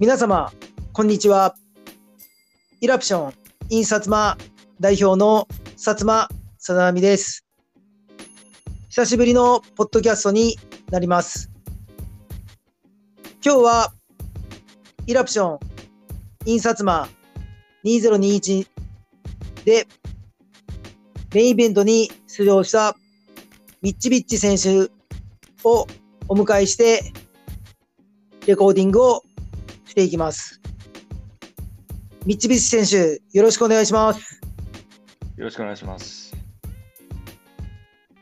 [0.00, 0.52] 皆様、
[0.92, 1.56] こんにちは。
[2.80, 3.34] イラプション、
[3.68, 4.38] イン薩摩
[4.78, 7.44] 代表の薩摩さだみです。
[8.90, 10.56] 久しぶりのポッドキャストに
[10.92, 11.50] なります。
[13.44, 13.92] 今日は、
[15.08, 15.58] イラプション、
[16.44, 17.08] イン薩摩
[17.84, 18.68] 2021
[19.64, 19.88] で、
[21.34, 22.94] メインイベントに出場した
[23.82, 24.92] ミッチビッチ選手
[25.64, 25.88] を
[26.28, 27.12] お迎えして、
[28.46, 29.22] レコーディングを
[29.98, 30.60] していきます。
[32.24, 34.40] ミッチビッチ選手、よろしくお願いします。
[35.36, 36.32] よろしくお願いします。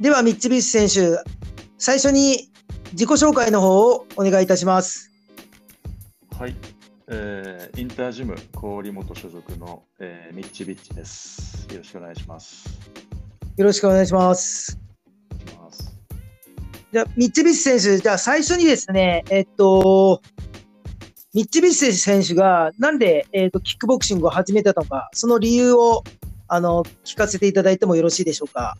[0.01, 1.23] では、ミッチビッチ選手、
[1.77, 2.51] 最初に
[2.93, 5.11] 自己紹介の方をお願いいたします。
[6.39, 6.57] はい、
[7.09, 11.67] えーインタージム郡本所属の、えーミッチビッチです。
[11.71, 12.65] よろしくお願いします。
[13.59, 14.79] よろしくお願いします。
[16.93, 20.23] じゃあ、ミッチビッチ選手、じゃあ最初にですね、えっと、
[21.37, 26.03] ミッチビッチ選手がなんで、えっと、キックボクシングを始めたのか、その理由を、
[26.49, 28.79] あの、聞かせていただいてもよろしいでしょうか？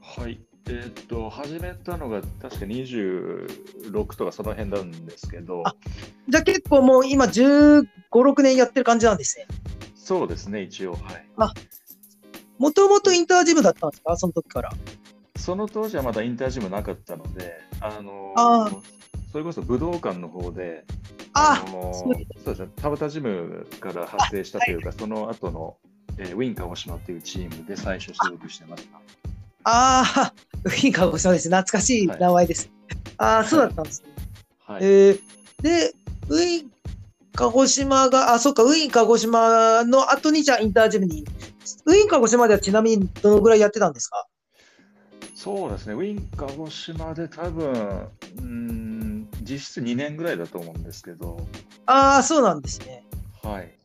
[0.00, 5.74] はい、えーっと、始めたのが確か26とかその辺なんですけど、あ
[6.26, 9.46] じゃあ結構もう今15、6年やってる感じなんですね。
[9.94, 11.26] そうですね、一応、はい。
[12.56, 14.16] もともとインタージムだったんですか？
[14.16, 14.72] その時から。
[15.36, 18.70] その当時はまだインタージムなかったので、あのあ
[19.32, 20.84] それこそ武道館の方で、
[21.34, 25.76] あのそうですね、田畑ジムから発生したというか、その後の、
[26.16, 28.98] えーウィン鹿児島っていうチームで最初所属してました。
[29.64, 30.32] ああ、
[30.64, 31.48] ウィン鹿児島です。
[31.48, 32.70] 懐かしい名前です。
[33.18, 34.08] ああ、そうだったんですね。
[34.66, 35.20] はい、えー
[35.62, 35.94] で、
[36.28, 36.70] ウィン
[37.34, 41.24] 鹿児島が、あ、そうか、ウィン鹿児島の後にじゃあインタージムに。
[41.84, 44.26] ウィン鹿児島ではちなみにどのぐらいやってたんですか？
[45.34, 49.07] そうですね、ウィン鹿児島で多分、うーん、
[49.42, 51.38] 実質2年ぐらいだと思うんですけど、
[51.86, 53.04] ああ、そうなんですね。
[53.42, 53.78] はい。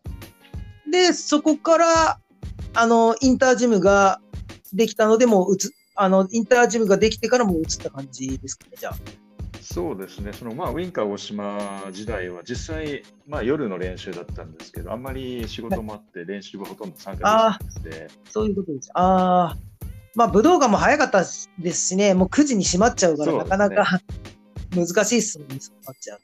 [0.92, 2.20] で、そこから、
[2.74, 4.20] あの、インタージムが
[4.74, 5.58] できたので、もう移、
[5.96, 8.96] あの、インタージムができてからもう移った感じですかね、じゃあ。
[9.62, 11.58] そうですね、そのまあウィン鹿児島
[11.92, 18.92] 時代は実際、まあ、夜の練習だったんですけど、あんまり仕事もあって練習はほとんど参加できなくて、そういうことです。
[18.94, 19.58] ああ。
[20.16, 24.02] まあ、武道館も早かったですしね、もう9時に閉まっちゃうから、なかなか
[24.76, 26.20] 難しいっすもんね、そうなっちゃう。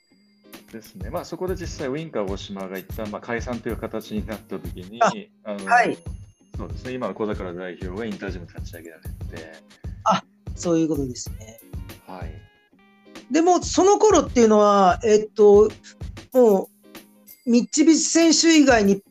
[0.72, 5.12] ですね、まあ、そこで実際、ウィン鹿児島が一旦まあ解散という形になったときに、あ
[5.52, 5.98] あのはい
[6.58, 9.10] そうですね、今の小桜代表がインタージム立ち上げられて、
[10.56, 11.60] そういうことですね。
[12.06, 12.34] はい、
[13.32, 15.70] でも、その頃っていうのは、えっと、
[16.34, 16.70] も
[17.46, 19.02] う、ミッチビチ選手以外に、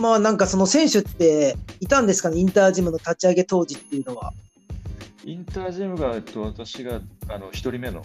[0.00, 4.32] まあなんかその選手っていたんですかね、インタージムの立ち上げ当時っていうのは。
[5.24, 8.02] インタージムが、えっと、私があの1人目の、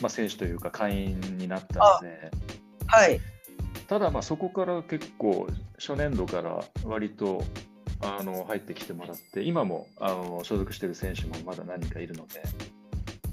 [0.00, 2.30] まあ、選手というか会員になったので、
[2.86, 3.20] はい。
[3.88, 5.48] ただまあそこから結構
[5.78, 7.44] 初年度から割と
[8.00, 12.42] あの入ってきてもらって今もあの所属している選手もまだ何人かいるので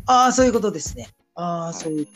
[0.06, 1.08] ああ、そういうことですね。
[1.36, 2.08] ああ、はいそういう。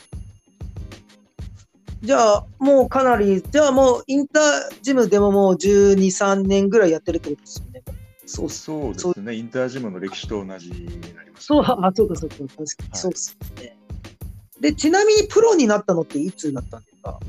[2.02, 4.42] じゃあ、もうかなり、じゃあもうインター
[4.82, 7.82] ジムでももう12、3年ぐらいやってるってことですよね。
[8.26, 8.50] そう。
[8.50, 13.78] そうですねインタージムの歴史と同じになります、そう、あ、そうか、そうか、確かに、はいそうっすね。
[14.64, 17.20] で、ちなみにプロになったのっていつだったんですか？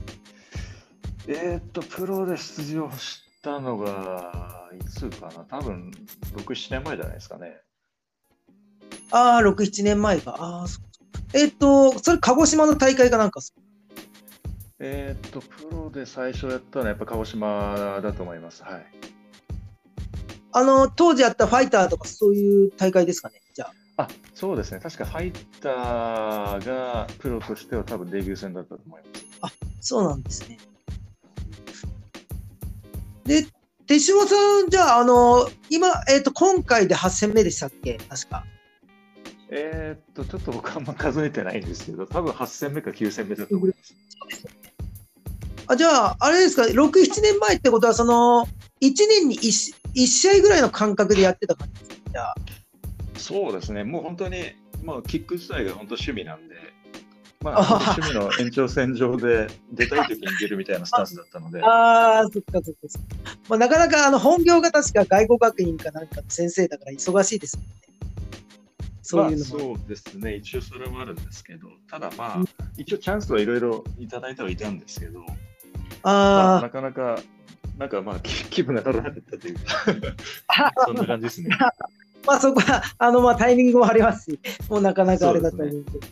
[1.28, 5.44] えーっとプロで出場したのがいつかな？
[5.44, 5.92] 多分
[6.38, 7.58] 67年前じゃないですかね。
[9.12, 10.38] ああ、6、7年前か。
[10.40, 10.68] ああ、
[11.34, 13.42] えっ、と、それ鹿児島の大会かなんか？
[14.80, 18.64] えーっとプロで最初やったのはやっぱ鹿児島だと思います。
[18.64, 18.86] はい。
[20.54, 23.74] あの、当時やったファイターとかそういう大会ですかね、じゃあ。
[23.98, 29.02] あそうですね確かファイターがプロとしては多分デビュー戦だったと思い
[29.42, 30.58] ますそうなんですね。
[33.26, 33.46] で、
[33.88, 37.98] 手嶋さん、じゃあ、あの、今、えっ、と、今回で8戦目でしたっけ？
[38.10, 38.44] 確か。
[39.52, 43.96] えーっと、ちょっと僕あんま数えてないんですけど、多分8戦目か9戦目だと思います。
[45.68, 48.48] あ、じゃあ、あれですか、6、7年前ってことは、その、
[48.82, 52.10] 1年に 1, 1試合ぐらいの感覚でやってた感じですか？
[52.12, 52.36] じゃあ。
[53.18, 56.56] そうですね、もう本当に、まあ、キック自体が本当趣味なんで、
[57.42, 63.16] まああ、 趣味の延長線上で出たい時に出るみたいなスタンスだったので、 ああ、そっかそっかそっか。
[63.50, 67.72] まあ、なかなか、あの、本業が確か外国学院かなんかの先生だから忙しいですもんね。
[69.02, 69.58] そういうのも。
[69.58, 72.44] まあ、そうですね、一応それもあるんですけど、ただまあ、
[72.78, 75.26] 一応チャンスはいろいろいただいてはいたんですけど、ま
[76.04, 77.20] あ、あなかなか、
[77.78, 79.62] なんかまあ、気 気分が乗らなかったというか、
[80.48, 81.50] あ、そんな感じですね。
[82.26, 84.40] まあそこは、あの、まあタイミングもありますし、
[84.70, 86.08] もうなかなかあれだったんですけど。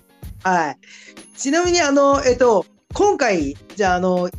[0.50, 0.77] はい。
[1.38, 4.30] ちなみに、あの、えっと、今回、じゃあ、あの、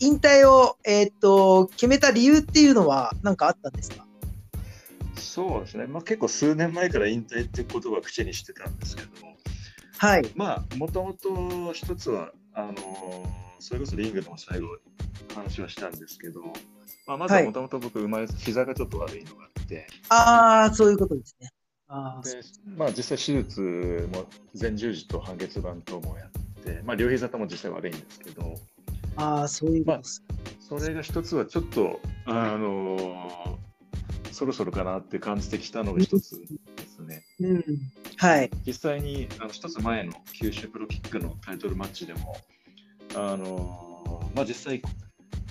[0.00, 4.06] 引退を、えーっと決めた理由っていうのは何かあったんですか？
[5.16, 9.08] そうですね、まあ、結構数年前から引退って言葉を口にしてたんですけど、
[9.96, 10.30] はい。
[10.36, 14.68] まあ、もともと一つは、あのーそれこそリングの最後、
[15.34, 16.44] 話はしたんですけど、
[17.08, 21.48] まあ、まずはもともと僕、生まれ、膝がちょっと悪いのがあって、ああ、そういうことですね。
[21.88, 22.42] あーで
[22.76, 24.26] まあ、実際手術も
[24.60, 28.54] 前十字と半月板等もやって、まあ、両膝とも実際悪いんですけど、
[29.16, 30.22] あー、そういうことです。
[30.60, 33.68] それが一つはちょっと、あのー
[34.30, 36.46] そろそろかなって感じてきたのが一つで
[36.86, 37.24] すね。
[37.40, 37.64] うん。
[38.18, 38.50] はい。
[38.64, 42.36] 実際にあの一つ前の九州プロキックのタイトルマッチでも、
[43.16, 44.80] あのーまあ、実際、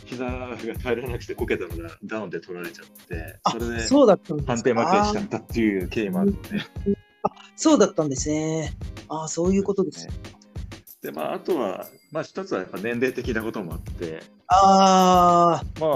[0.07, 4.53] 膝が耐えられなくてこけたのがダウンで取られちゃって、あそれでそうだったんですか？
[4.53, 6.49] 判定負けしちゃったっていう経緯もあるので、
[7.55, 8.73] そうだったんですね。
[9.09, 10.07] ああ、そういうことです。
[11.01, 15.95] でまあ、あとは、まあ、一つはやっぱ年齢的なこともあって、ああ、まあ、ま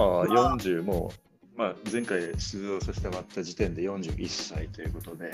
[0.53, 1.11] あ40も、
[1.57, 5.31] まあ、前回出場させてもらった時点で41歳ということで、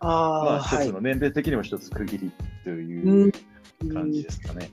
[0.00, 0.88] あまあ、あ、一はい。
[0.88, 2.32] つの年齢的にも一つ区切り
[2.64, 3.32] という
[3.92, 4.70] 感じですかね。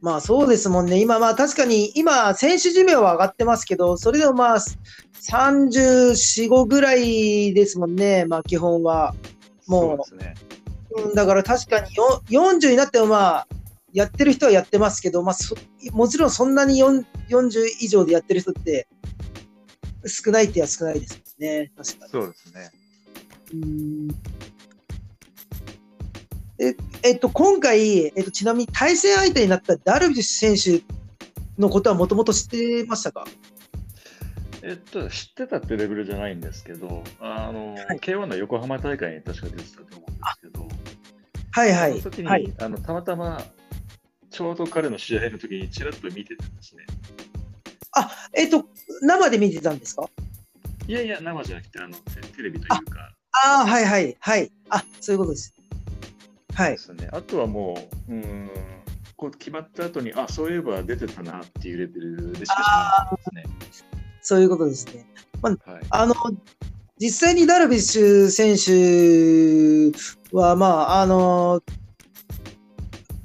[0.00, 1.00] まあそうですもんね。
[1.00, 8.26] 今まあ確かに今選手寿命は上がってますけど、それでもまあ34、5ぐらいですもんね。
[8.26, 9.14] まあ基本は。
[9.66, 10.34] もうそうですね。
[11.06, 13.46] うん、だから確かによ40になってもまあ
[13.92, 15.56] やってる人はやってますけど、まあそ
[15.92, 18.86] もちろんそんなに4 40以上でやってる人って
[20.06, 21.72] 少ないっては少ないですもんね。
[21.76, 22.10] 確かに。
[22.10, 22.70] そうですね。
[23.54, 24.08] うん
[26.58, 30.84] ええっと、今回、えっと、ちなみに対戦相手になったダルビッシュ選手
[31.60, 33.24] のことはもともと知ってましたか？
[34.62, 40.68] えっと、知ってたってレベルじゃないんですけど、あの、はい K1 の横浜大会に確か出てたと思うんですけど、
[41.50, 42.52] はいはいその時に、はい。
[42.58, 43.44] あのたまたま
[44.30, 46.84] ちょうど彼の試合の時にちらっと見てたんですね。
[48.32, 48.64] えっと、
[49.02, 50.08] 生で見てたんですか？
[50.86, 54.50] いやいや、生じゃなくて、あのテテレビというかああ、はいはいはい。
[54.70, 55.54] あそういうことです。
[56.54, 56.78] はいで。
[56.78, 57.08] すね。
[57.12, 57.76] あとはも
[58.08, 58.50] う、うーん、
[59.16, 63.88] こう決まった後に、あそういえば出てたなっていうレベルでしか知らなかったですね。
[64.22, 65.06] そういうことですね。
[65.42, 65.58] はい、
[65.90, 66.14] あの、
[66.98, 71.60] 実際にダルビッシュ選手は、まあ、あの、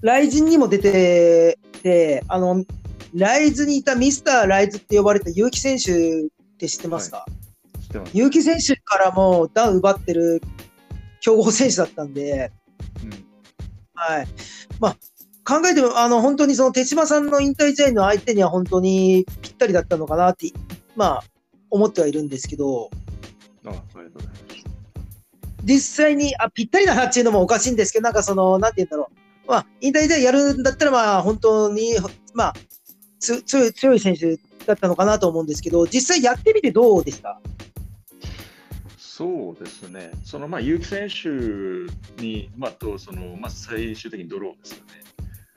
[0.02, 2.66] ライジンにも出てて、あの、
[3.14, 7.26] ライズにいたミスターライズって呼ばれた結城選手って知ってますか、
[7.82, 8.14] 知ってます。
[8.14, 10.42] 結城選手からもダウン奪ってる
[11.22, 12.52] 強豪選手だったんで、
[13.04, 13.19] うん
[14.00, 14.28] はい。
[14.80, 14.96] まあ、
[15.44, 20.52] 考えても、あの、本当にその手島さんの引退試合の相手には本当にぴったりだったのかなって、
[20.96, 21.24] まあ、
[21.70, 22.90] 思ってはいるんですけど、
[23.66, 24.42] あありがとうございます。
[25.66, 29.10] 実際に、あ、ぴったりだなっていうのもおかしいんですけど、なんかその、なんて言うんだろ
[29.46, 29.50] う。
[29.52, 31.98] まあ、引退試合やるんだったら、まあ、本当に、
[32.34, 32.54] まあ、
[33.20, 37.42] つ強い、強い選手だったのかなと思うんですけど、実際やってみてどうでした？
[39.20, 44.94] そうですね、そのまあ結城選手に、まあ、とそのまあ、最終的にドローですよね。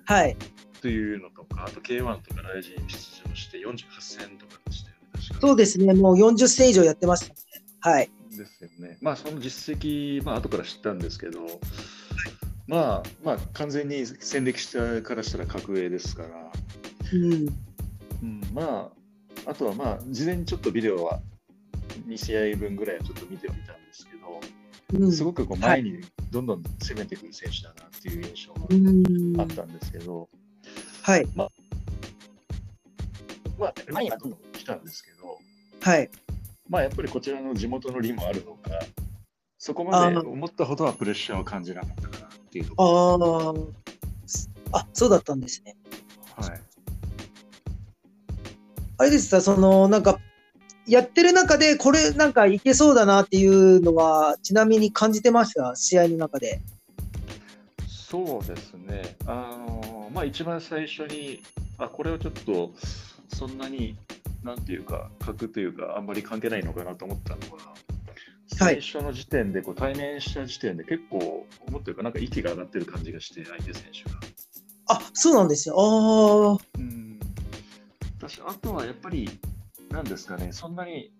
[0.04, 0.36] はい。
[0.80, 5.94] というのとか、あと K1 とかライジンに出場して48戦とかでしたよね、確かそうですね。
[5.94, 7.34] もう40戦以上やってましたね。
[7.78, 8.10] はい。
[8.36, 8.98] ですよね。
[9.00, 11.46] まあ、その実績、まあ後から知ったんですけど、
[12.66, 16.28] まあ、まあ、完全に戦歴したからしたら格上ですから、
[17.12, 17.32] うん。
[18.24, 18.90] うん、ま
[19.46, 21.20] あ、あとはまあ、事前にちょっとビデオは
[22.06, 24.40] 2試合分ぐらいはちょっと見てみたんですけど、
[24.94, 30.28] うん、すごくこう前にどんどん攻めてくる選手だなっていう印象うんがあったんですけど、
[31.02, 31.26] はい。
[31.34, 31.50] まあ、
[33.90, 35.38] 前にはどんどん来たんですけど、
[35.80, 36.10] はい。
[36.68, 38.70] まあ、やっぱりこちらの地元の利もあるのか、
[39.58, 43.72] そこまで思ったほどはプレッシャーを感じなかったかなっていうところ。
[44.72, 44.80] ああ。
[44.80, 45.76] あ、そうだったんですね。
[46.36, 46.60] はい
[48.98, 50.20] あれですか、その、なんか、
[50.86, 56.60] やってる中で、これなんかいけそうだなっていうのは、ちなみに感じてました、試合の中で。
[57.86, 61.42] そうですね、あのまあ、一番最初に、
[61.78, 62.72] あこれはちょっと
[63.28, 63.96] そんなに、
[64.42, 67.74] なんていうか、格というか、あんまり関係ないのかなと思ったのは、
[68.48, 74.16] 最初の時点でこう対面した時点で結構、思ってるか、なんか息が上がってる感じがして、相手選手が。
[74.88, 75.76] あ、そうなんですよ。
[75.78, 76.58] ああ。
[76.78, 77.02] うん
[78.18, 79.28] 私あとはやっぱり、
[79.92, 81.12] なんですかね、そんなに、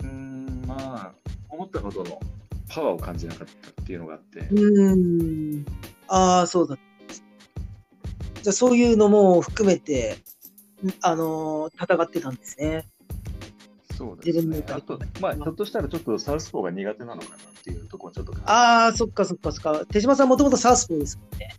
[0.00, 1.12] うーん、まあ、
[1.48, 2.20] 思ったほどの
[2.68, 4.94] パワーを感じなかったっていうのがあって、うー
[5.60, 5.66] ん。
[6.08, 6.76] ああ、そうだ。
[8.42, 10.18] じゃあ、そういうのも含めて、
[10.84, 12.86] んあのー戦ってたんですね。
[13.96, 19.86] そうですねあと、まあ、ひょっとしたらちょっとサウスポーが苦手なのかなっていうところはちょっと感ああ、そっかそっかそっか。
[19.86, 21.54] 手島さんもともとサウスポーですもんね。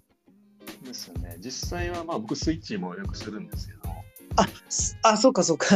[0.81, 1.37] じですよね。
[1.39, 3.79] 実際はまあ僕スイッチもよくするんですけど、
[4.35, 5.67] あ、すあ、そうかそうか。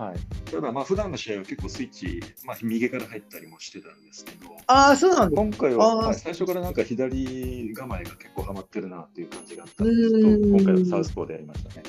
[0.00, 5.36] はい、ただ、まあ普段の試合は結構スイッチ、まあ、右から入ったりもしてたんですけど、ああ、そうなんだ。
[5.36, 11.82] 今回は、最初からなんか左構えが結構ハマってるなっていう感じがあったんうですけど、今回はサウスポーでやりましたね。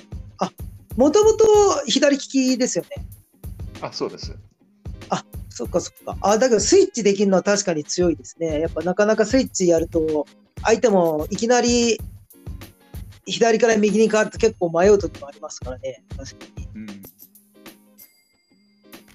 [0.98, 1.46] もともと
[1.88, 3.06] 左利きですよね。
[3.82, 4.36] あ、そうです。
[5.54, 6.18] そっかそっか。
[6.22, 8.62] あ、だけどスイッチできるのは確かに強いですね。
[8.62, 10.26] やっぱなかなかスイッチやると、
[10.64, 12.00] 相手もいきなり
[13.26, 16.04] 左から右に変わると結構迷う時もありますからね。
[16.18, 16.61] 確かに。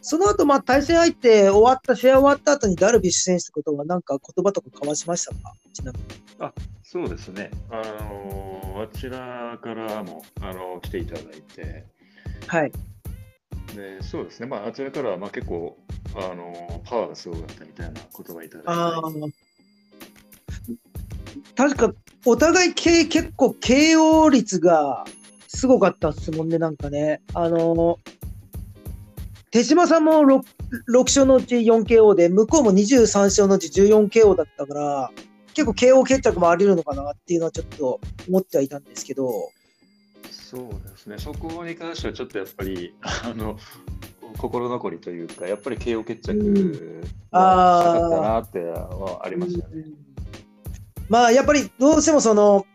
[0.07, 5.53] うんその後、まあ対戦相手終わった、試合終わった後にダルビッシュ選手ってことはなんか言葉とか交わしましたか？
[5.73, 6.05] ちなみに。
[6.85, 7.51] そうですね。
[7.71, 11.85] あのあちらからもあの来ていただいて、
[12.47, 12.73] はい。
[13.75, 15.77] でそうですね、まあ、あちらからはまあ結構
[16.15, 19.03] あのパワーがすごかったみたいな言葉いただいて、ああ。
[21.57, 21.93] 確か、
[22.25, 25.05] お互いけ結構 KO 率が
[25.49, 27.21] すごかったっすもんね、なんかね。
[27.35, 27.99] あの
[29.57, 30.43] 手島さんも 6,
[30.91, 35.11] 6勝のうち 4KO で、向こうも23勝のうち 14KO だったから、
[35.55, 37.99] 結構 KO 決着もあり得るのかなっていうのはちょっと
[38.29, 39.51] 思ってはいたんですけど、
[40.31, 43.59] そうですね、そこに関してはちょっとやっぱりあの
[44.37, 46.79] 心残りというか、やっぱり KO 決着
[47.31, 49.85] はしたかったなってはありましたよね。
[51.09, 52.67] まあやっぱりどうしてもその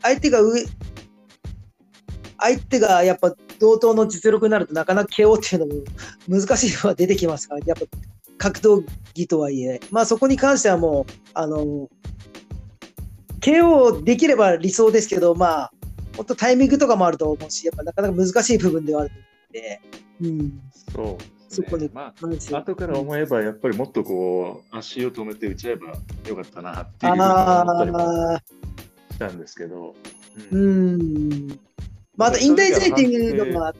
[0.00, 0.64] 相手が上
[2.38, 5.82] 相手がやっぱ同等の実力になるとなかなか KO っていうのも
[6.28, 7.86] 難しいのは出てきますからやっぱ
[8.38, 11.88] 格闘技とはいえまあそこに関してはもうあの
[13.40, 15.72] KO できれば理想ですけどまあ
[16.16, 19.80] 本当タイミングとかもあると思うしやっぱなかなか難しい部分ではあると思うので、
[20.22, 20.60] うん、
[20.94, 21.90] そうそこでね。
[21.92, 25.86] まあ、よ後から思えば、やっぱりもっとこう、足を止めて打ち合えば
[26.28, 28.38] よかったなっていうふうに思ったりも
[29.10, 29.96] したんですけど、
[30.52, 31.60] ううんん
[32.20, 33.74] まああと引退試合っていうのが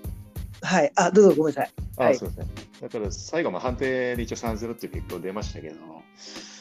[0.62, 0.92] はい。
[0.96, 1.72] あどうぞごめんなさい。
[1.96, 2.14] はい。
[2.14, 2.46] あそうですね。
[2.80, 5.76] だから最後、まあ判定で一応3-0っていう結果出ましたけど、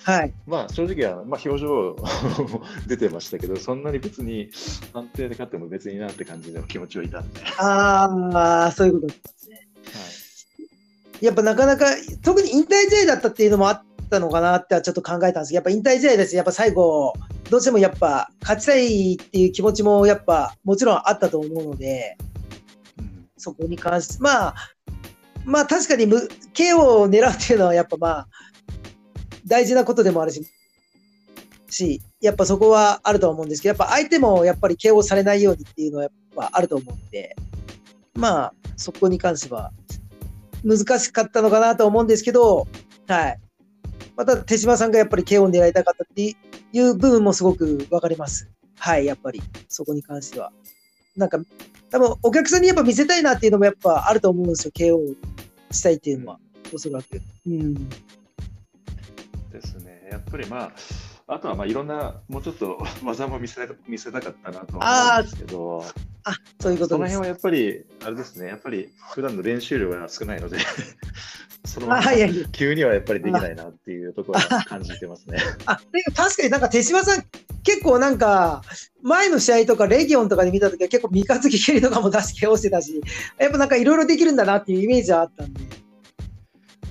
[0.03, 0.33] はい。
[0.45, 1.95] まあ正直は、まあ、表情
[2.87, 4.49] 出てましたけど、そんなに別に
[4.93, 9.67] 判定で勝っても別になって感じの気持ちはいたんで、ああ、そういうことですね。
[11.21, 11.85] やっぱなかなか、
[12.23, 16.35] 特に引退試合だったっていうのもあったのかなってはちょっと考えたんですけど、やっぱ引退試合です。
[16.35, 17.13] やっぱ最後、
[17.49, 22.17] どうしてもやっぱ勝ちたいっていう気持ちもやっぱもちろんあったと思うので、
[22.97, 24.55] うんそこに関して、まあ、
[25.45, 28.27] まあ確かにむ KO を狙うっていうのはやっぱまあ、
[29.45, 30.45] 大事なことでもあるし、
[31.69, 37.35] し、やっぱそこはあるとは思うんですけど、やっぱ相手もやっぱり KO されないようにっていうのはやっぱあると思うんで、
[38.13, 39.71] まあ、そこに関しては
[40.63, 42.67] 難しかったのかなと思うんですけど、
[43.07, 43.39] はい。
[44.19, 46.35] また手島さんがやっぱり KO を狙いたかったって
[46.73, 48.49] いう部分もすごく分かります。
[48.77, 50.51] はい、やっぱり、そこに関しては。
[51.15, 51.39] なんか、
[51.89, 55.15] 多分お客さんにやっぱ見せたいなっていうのもやっぱあると思うんですよ、KO
[55.71, 56.39] したいっていうのは、
[56.73, 57.21] おそらく。
[57.47, 57.73] うん。
[59.49, 60.09] ですね。
[60.11, 60.71] やっぱりまあ、
[61.31, 65.85] あとはまあいろんな、もうちょっと 技も見せ見せたかったなとは思うんですけど、
[66.23, 66.95] あ、そういうこと。
[66.95, 70.57] その辺はやっぱり、あれですね、やっぱり普段の練習量が少ないので、
[71.65, 72.45] そのまあ、まはいはい。
[72.51, 75.37] 急にはやっぱりできないなっていうところは感じてますね。
[75.67, 75.79] あ、
[76.15, 77.23] 確かになんか手島さん、
[77.61, 78.63] 結構なんか、
[79.03, 82.99] 前の試合とかレギオンとかで見たときは結構三日月蹴りとかも出して KO してたし、
[83.37, 85.61] やっぱなんかいろいろできるんだなっていうイメージはあったんで。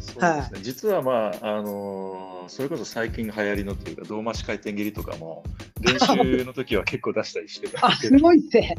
[0.01, 5.45] そうですね、実はまあ、あのーそれこそ最近流行りのというか、胴回し回転蹴りとかも、
[5.81, 8.75] 練習の時は結構出したりしてたんあ、ですごいっすね。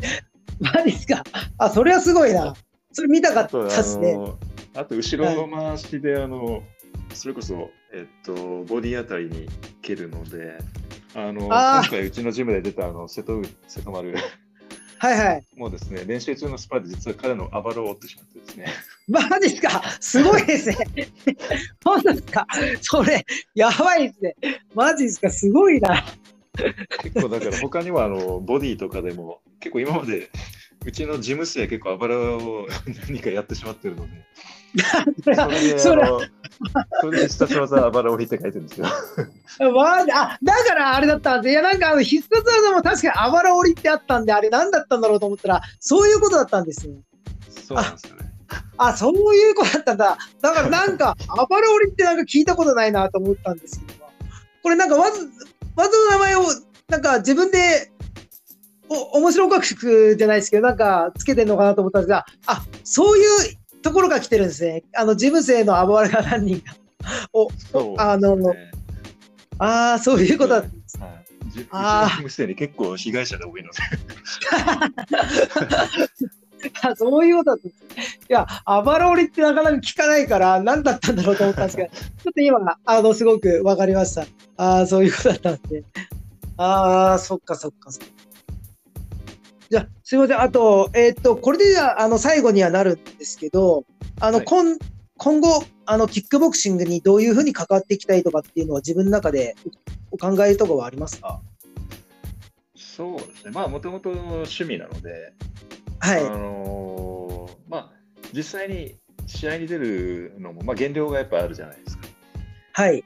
[0.60, 1.22] マジっすか？
[1.58, 2.54] あ、それはすごいな。
[2.92, 4.16] それ見たかったあと、あですね。
[4.74, 6.62] あと後ろの回しで、あの
[7.14, 9.48] それこそ、えっと、ボディあたりに
[9.82, 10.58] 蹴るので、
[11.14, 14.14] あの今回うちのジムで出たあの瀬戸瀬戸丸
[14.98, 15.46] はいはい。
[15.56, 18.66] もうですね、練習中のスパーで実は彼のあばらを折ってしまってですね、
[19.08, 19.82] マジっすか？
[20.00, 20.76] すごいですね。
[21.84, 22.46] 本当ですか？
[22.80, 23.24] それ、
[23.54, 24.36] やばいですね。
[24.74, 25.30] マジっすか？
[25.30, 26.04] すごいな。
[27.02, 30.28] 結構だから他にはあのボディとかでも結構今まで
[30.84, 32.66] うちの事務生結構あばらを
[33.08, 34.10] 何かやってしまってるので、
[35.22, 36.20] それであそれの
[37.00, 38.86] それで必殺技あばら折りって書いてるんですよ。
[38.88, 40.04] あ、
[40.42, 41.52] だからあれだったんです。
[41.52, 46.94] いや、なんかあの必殺技も確かにあばら折りってあったんで、あれ何だったんだろうと思ったら、そういうことだったんですよ。
[47.48, 48.27] そうなんですよね。
[48.76, 50.18] あ、そういうことだったんだ。
[50.40, 54.04] だからなんか、あばら折りってなんか聞いたことないなと思ったんですけど。
[54.62, 55.28] これなんかわず、
[55.76, 56.42] 技の名前を、
[56.88, 57.90] なんか自分で、
[58.88, 64.84] お、面白くじゃないですけど、なんかつけてんのかなと思ったんですが、あ、そういうところが来てるんですね。
[64.94, 66.76] あの、事務生のあばらが何人か。
[67.32, 68.36] お、そうあの
[69.58, 70.98] ああ、そういうことだったんです。
[72.54, 73.78] 結構被害者が多いので、
[76.82, 84.26] あそういうことだったんですいや、アバローリってなかなか聞かないから、何だったんだろうと思ったんですけど、 ちょっと今、あの、すごくわかりました。
[84.56, 85.84] ああ、そういうことだったんで。
[86.56, 88.12] ああ、そっかそっかそっか。
[89.70, 90.40] じゃあ、すいません。
[90.40, 93.84] あと、えーっと、これでじゃあ、あの、最後にはなるんですけど、
[94.20, 94.78] あの、はい今、
[95.18, 99.56] 今後、あの、キックボクシングにどういうふうに関わっていきたいとかっていうのは自分の中で
[100.10, 101.40] おお考えとかはありますか？
[102.76, 103.50] そうですね。
[103.52, 105.32] まあ、もともと趣味なので、
[106.00, 106.20] はい。
[106.26, 107.92] あのーまあ、
[108.32, 112.08] 実際に試合に出るのも、まあ、減量がやっぱあるじゃないですか。
[112.72, 113.04] はい。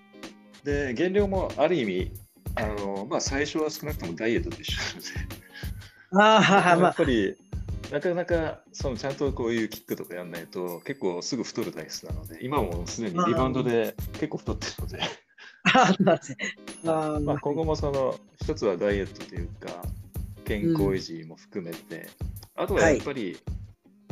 [0.64, 2.12] で、減量もある意味、
[2.54, 5.08] あのーまあ、最初は少なくともダイエットと一緒なので、
[6.12, 7.36] ああ、ははまやっあ、ぱり、
[7.90, 15.00] なかなかそのちゃんとこういうキックとかやんないと結構すぐ太る体質なので、今もすでにリバウンドで結構太ってるので、
[17.24, 19.82] まあ、今後 もその一つはダイエットというか、
[20.44, 22.08] 健康維持も含めて、
[22.54, 23.38] あとはやっぱり、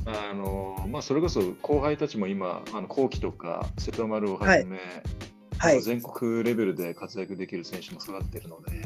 [0.06, 4.78] あのまあ、それこそ後輩たちも今、あの後期とか瀬戸丸をはじめ、
[5.59, 5.82] はい。
[5.82, 8.82] 全国レベルで活躍できる選手も育っているので、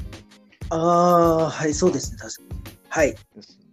[0.70, 2.76] ああ、はい、そうですね、確かに。
[2.88, 3.12] はい。
[3.12, 3.64] ですね、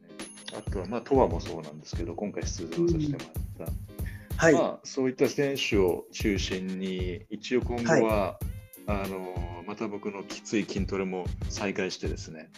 [0.58, 3.18] あとは、まあ、トアもそうなんですけど、今回出場させても
[3.58, 4.46] らった。
[4.46, 4.54] はい。
[4.54, 8.38] まあ、そういった選手を中心に、一応今後は、
[8.88, 12.50] あのまた僕のきつい筋トレも再開してですね、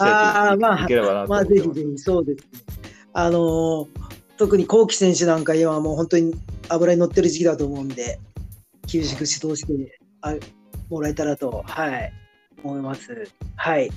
[0.00, 2.44] ああーまあまあ、ぜひぜひ、そうですね。
[3.12, 3.86] あのー
[4.36, 6.34] 特に後期選手なんか今はもう本当に
[6.68, 8.20] 油に乗ってる時期だと思うんで、
[8.86, 10.34] 厳しく指導してあ
[10.90, 12.12] もらえたらと、はい、
[12.62, 13.28] 思います。
[13.56, 13.80] はい。
[13.80, 13.90] はい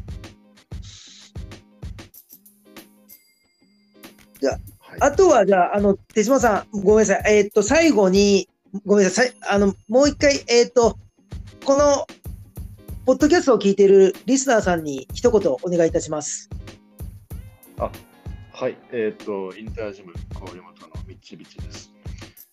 [5.02, 7.24] あとは、じゃあ、あの、手島さん、ごめんなさい。
[7.38, 8.50] えーっと、最後に、
[8.86, 9.28] ごめんなさい。
[9.28, 10.98] さいあの、もう一回、えーっと、
[11.64, 12.08] この、
[13.10, 16.48] ポッドキャストを聞いているリスナーさんに一言お願いいたします。
[17.80, 17.90] あ
[18.54, 20.64] はい、えっ、と、インタージム郡本の
[21.08, 21.92] みちびちです。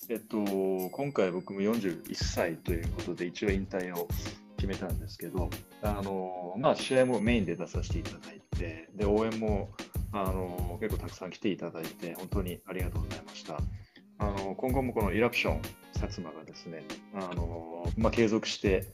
[0.08, 4.08] えっ、と、今回僕も41歳ということで、一応引退を
[4.56, 5.50] 決めたんですけど、
[5.82, 9.74] あの、まあ、試合もメインで出させていただいて、で、応援も、
[10.12, 13.58] あの、結構たくさん来ていただいて、本当にありがとうございました。
[14.20, 15.60] あの、今後もこのイラプション、
[15.96, 16.82] 薩摩がですね、
[17.14, 18.86] あの、まあ、継続して、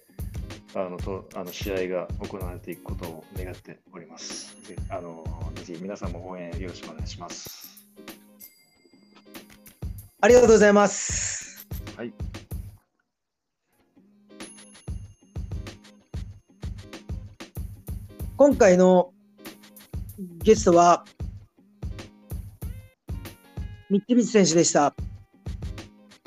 [0.75, 4.57] あのとあの試合が行われていくことを願っております。
[4.63, 7.85] ぜあのぜひ皆さんも応援よろしくお願いします。
[10.21, 11.67] ありがとうございます。
[11.97, 12.13] はい。
[18.37, 19.13] 今回の
[20.43, 21.05] ゲストは、
[23.91, 24.95] ミッチビッチ選手でした。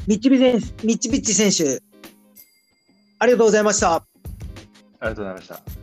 [0.07, 1.81] ミッチビ選手ミッチビッチ選手、
[3.17, 4.05] ありがとうございました。
[5.05, 5.74] ありがとうございました。